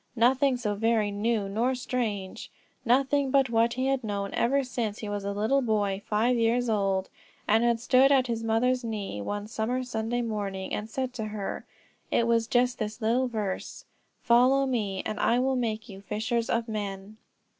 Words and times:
Nothing 0.15 0.57
so 0.57 0.73
very 0.73 1.11
new 1.11 1.47
nor 1.47 1.75
strange, 1.75 2.49
nothing 2.83 3.29
but 3.29 3.51
what 3.51 3.73
he 3.73 3.85
had 3.85 4.03
known 4.03 4.33
ever 4.33 4.63
since 4.63 4.97
he 4.97 5.07
was 5.09 5.23
a 5.23 5.31
little 5.31 5.61
boy 5.61 6.01
five 6.07 6.35
years 6.37 6.69
old, 6.69 7.11
and 7.47 7.63
had 7.63 7.79
stood 7.79 8.11
at 8.11 8.25
his 8.25 8.43
mother's 8.43 8.83
knee, 8.83 9.21
one 9.21 9.45
summer 9.45 9.83
Sunday 9.83 10.23
morning, 10.23 10.73
and 10.73 10.89
said 10.89 11.09
it 11.09 11.13
to 11.13 11.25
her; 11.25 11.65
it 12.09 12.25
was 12.25 12.47
just 12.47 12.79
this 12.79 12.99
little 12.99 13.27
verse: 13.27 13.85
"Follow 14.23 14.65
me, 14.65 15.03
and 15.05 15.19
I 15.19 15.37
will 15.37 15.55
make 15.55 15.87
you 15.87 16.01
fishers 16.01 16.49
of 16.49 16.67
men." 16.67 17.17